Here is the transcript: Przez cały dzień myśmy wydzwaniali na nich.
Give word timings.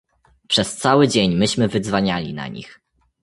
Przez 0.47 0.77
cały 0.77 1.07
dzień 1.07 1.35
myśmy 1.35 1.67
wydzwaniali 1.67 2.33
na 2.33 2.47
nich. 2.47 2.81